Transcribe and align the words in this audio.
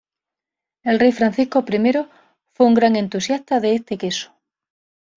El 0.83 0.97
rey 0.99 1.11
Francisco 1.11 1.61
I 1.67 2.07
fue 2.53 2.65
un 2.65 2.73
gran 2.73 2.95
entusiasta 2.95 3.59
de 3.59 3.75
este 3.75 3.99
queso. 3.99 4.33